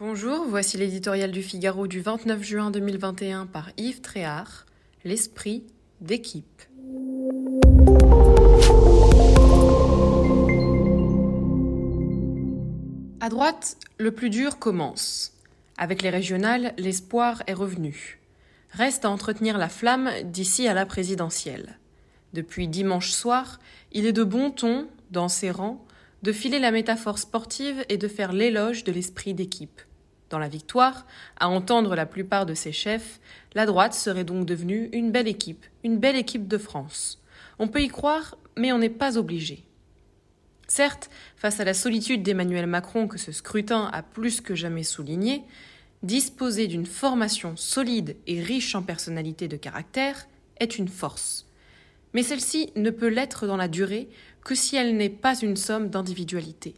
Bonjour, 0.00 0.44
voici 0.46 0.76
l'éditorial 0.76 1.32
du 1.32 1.42
Figaro 1.42 1.88
du 1.88 2.00
29 2.00 2.40
juin 2.40 2.70
2021 2.70 3.46
par 3.46 3.70
Yves 3.76 4.00
Tréhard, 4.00 4.64
L'esprit 5.02 5.66
d'équipe. 6.00 6.62
À 13.18 13.28
droite, 13.28 13.76
le 13.98 14.12
plus 14.12 14.30
dur 14.30 14.60
commence. 14.60 15.32
Avec 15.76 16.02
les 16.02 16.10
régionales, 16.10 16.74
l'espoir 16.78 17.42
est 17.48 17.52
revenu. 17.52 18.20
Reste 18.70 19.04
à 19.04 19.10
entretenir 19.10 19.58
la 19.58 19.68
flamme 19.68 20.12
d'ici 20.22 20.68
à 20.68 20.74
la 20.74 20.86
présidentielle. 20.86 21.76
Depuis 22.34 22.68
dimanche 22.68 23.10
soir, 23.10 23.58
il 23.90 24.06
est 24.06 24.12
de 24.12 24.22
bon 24.22 24.52
ton, 24.52 24.86
dans 25.10 25.28
ses 25.28 25.50
rangs, 25.50 25.84
de 26.22 26.30
filer 26.30 26.60
la 26.60 26.70
métaphore 26.70 27.18
sportive 27.18 27.84
et 27.88 27.96
de 27.96 28.06
faire 28.06 28.32
l'éloge 28.32 28.84
de 28.84 28.92
l'esprit 28.92 29.34
d'équipe. 29.34 29.80
Dans 30.30 30.38
la 30.38 30.48
victoire, 30.48 31.06
à 31.38 31.48
entendre 31.48 31.94
la 31.94 32.06
plupart 32.06 32.44
de 32.44 32.54
ses 32.54 32.72
chefs, 32.72 33.20
la 33.54 33.64
droite 33.64 33.94
serait 33.94 34.24
donc 34.24 34.44
devenue 34.44 34.90
une 34.92 35.10
belle 35.10 35.28
équipe, 35.28 35.64
une 35.84 35.98
belle 35.98 36.16
équipe 36.16 36.46
de 36.46 36.58
France. 36.58 37.22
On 37.58 37.68
peut 37.68 37.82
y 37.82 37.88
croire, 37.88 38.36
mais 38.56 38.72
on 38.72 38.78
n'est 38.78 38.90
pas 38.90 39.16
obligé. 39.16 39.64
Certes, 40.66 41.08
face 41.36 41.60
à 41.60 41.64
la 41.64 41.72
solitude 41.72 42.22
d'Emmanuel 42.22 42.66
Macron 42.66 43.08
que 43.08 43.16
ce 43.16 43.32
scrutin 43.32 43.88
a 43.92 44.02
plus 44.02 44.42
que 44.42 44.54
jamais 44.54 44.82
souligné, 44.82 45.44
disposer 46.02 46.66
d'une 46.66 46.86
formation 46.86 47.56
solide 47.56 48.16
et 48.26 48.42
riche 48.42 48.74
en 48.74 48.82
personnalité 48.82 49.48
de 49.48 49.56
caractère 49.56 50.28
est 50.60 50.78
une 50.78 50.88
force. 50.88 51.46
Mais 52.12 52.22
celle-ci 52.22 52.70
ne 52.76 52.90
peut 52.90 53.08
l'être 53.08 53.46
dans 53.46 53.56
la 53.56 53.68
durée 53.68 54.08
que 54.44 54.54
si 54.54 54.76
elle 54.76 54.96
n'est 54.96 55.08
pas 55.08 55.38
une 55.38 55.56
somme 55.56 55.88
d'individualité, 55.88 56.74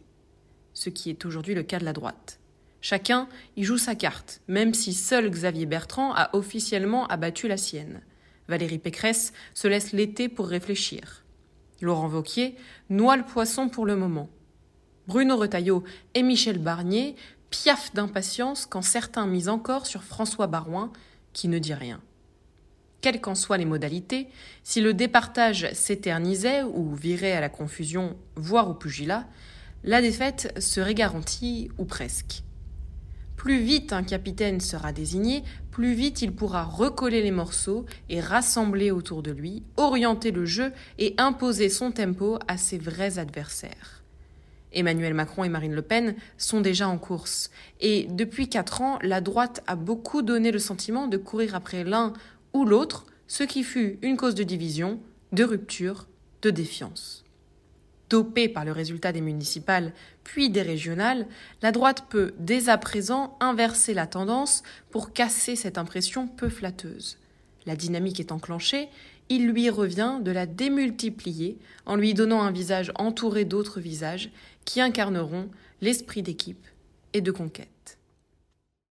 ce 0.73 0.89
qui 0.89 1.09
est 1.09 1.25
aujourd'hui 1.25 1.53
le 1.53 1.63
cas 1.63 1.79
de 1.79 1.85
la 1.85 1.93
droite. 1.93 2.40
Chacun 2.81 3.27
y 3.55 3.63
joue 3.63 3.77
sa 3.77 3.93
carte, 3.93 4.41
même 4.47 4.73
si 4.73 4.93
seul 4.93 5.29
Xavier 5.29 5.67
Bertrand 5.67 6.13
a 6.13 6.35
officiellement 6.35 7.05
abattu 7.07 7.47
la 7.47 7.57
sienne. 7.57 8.01
Valérie 8.47 8.79
Pécresse 8.79 9.33
se 9.53 9.67
laisse 9.67 9.93
l'été 9.93 10.27
pour 10.27 10.47
réfléchir. 10.47 11.23
Laurent 11.79 12.07
Vauquier 12.07 12.55
noie 12.89 13.17
le 13.17 13.23
poisson 13.23 13.69
pour 13.69 13.85
le 13.85 13.95
moment. 13.95 14.29
Bruno 15.07 15.37
Retailleau 15.37 15.83
et 16.15 16.23
Michel 16.23 16.57
Barnier 16.57 17.15
piaffent 17.51 17.93
d'impatience 17.93 18.65
quand 18.65 18.81
certains 18.81 19.27
misent 19.27 19.49
encore 19.49 19.85
sur 19.85 20.03
François 20.03 20.47
Barouin, 20.47 20.91
qui 21.33 21.47
ne 21.47 21.59
dit 21.59 21.73
rien. 21.73 22.01
Quelles 23.01 23.21
qu'en 23.21 23.35
soient 23.35 23.57
les 23.57 23.65
modalités, 23.65 24.27
si 24.63 24.79
le 24.79 24.93
départage 24.93 25.71
s'éternisait 25.73 26.63
ou 26.63 26.93
virait 26.93 27.31
à 27.31 27.41
la 27.41 27.49
confusion, 27.49 28.15
voire 28.35 28.69
au 28.69 28.73
pugilat, 28.73 29.27
la 29.83 30.01
défaite 30.01 30.53
serait 30.61 30.93
garantie 30.93 31.69
ou 31.77 31.85
presque. 31.85 32.43
Plus 33.41 33.57
vite 33.57 33.91
un 33.91 34.03
capitaine 34.03 34.59
sera 34.59 34.93
désigné, 34.93 35.43
plus 35.71 35.95
vite 35.95 36.21
il 36.21 36.31
pourra 36.31 36.63
recoller 36.63 37.23
les 37.23 37.31
morceaux 37.31 37.87
et 38.07 38.21
rassembler 38.21 38.91
autour 38.91 39.23
de 39.23 39.31
lui, 39.31 39.63
orienter 39.77 40.29
le 40.29 40.45
jeu 40.45 40.71
et 40.99 41.15
imposer 41.17 41.67
son 41.69 41.91
tempo 41.91 42.37
à 42.47 42.57
ses 42.57 42.77
vrais 42.77 43.17
adversaires. 43.17 44.03
Emmanuel 44.73 45.15
Macron 45.15 45.43
et 45.43 45.49
Marine 45.49 45.73
Le 45.73 45.81
Pen 45.81 46.13
sont 46.37 46.61
déjà 46.61 46.87
en 46.87 46.99
course. 46.99 47.49
Et 47.79 48.05
depuis 48.11 48.47
quatre 48.47 48.83
ans, 48.83 48.99
la 49.01 49.21
droite 49.21 49.63
a 49.65 49.75
beaucoup 49.75 50.21
donné 50.21 50.51
le 50.51 50.59
sentiment 50.59 51.07
de 51.07 51.17
courir 51.17 51.55
après 51.55 51.83
l'un 51.83 52.13
ou 52.53 52.63
l'autre, 52.63 53.07
ce 53.25 53.43
qui 53.43 53.63
fut 53.63 53.97
une 54.03 54.17
cause 54.17 54.35
de 54.35 54.43
division, 54.43 54.99
de 55.31 55.43
rupture, 55.43 56.05
de 56.43 56.51
défiance. 56.51 57.23
Dopée 58.11 58.49
par 58.49 58.65
le 58.65 58.73
résultat 58.73 59.13
des 59.13 59.21
municipales 59.21 59.93
puis 60.25 60.49
des 60.49 60.61
régionales, 60.61 61.25
la 61.61 61.71
droite 61.71 62.07
peut 62.09 62.33
dès 62.39 62.67
à 62.67 62.77
présent 62.77 63.37
inverser 63.39 63.93
la 63.93 64.05
tendance 64.05 64.63
pour 64.89 65.13
casser 65.13 65.55
cette 65.55 65.77
impression 65.77 66.27
peu 66.27 66.49
flatteuse. 66.49 67.17
La 67.65 67.77
dynamique 67.77 68.19
est 68.19 68.33
enclenchée, 68.33 68.89
il 69.29 69.47
lui 69.47 69.69
revient 69.69 70.19
de 70.21 70.31
la 70.31 70.45
démultiplier 70.45 71.57
en 71.85 71.95
lui 71.95 72.13
donnant 72.13 72.41
un 72.41 72.51
visage 72.51 72.91
entouré 72.95 73.45
d'autres 73.45 73.79
visages 73.79 74.29
qui 74.65 74.81
incarneront 74.81 75.47
l'esprit 75.79 76.21
d'équipe 76.21 76.67
et 77.13 77.21
de 77.21 77.31
conquête. 77.31 77.69